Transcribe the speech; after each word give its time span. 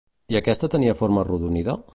I 0.33 0.37
aquesta 0.39 0.69
tenia 0.77 0.97
forma 1.03 1.25
arrodonida? 1.27 1.77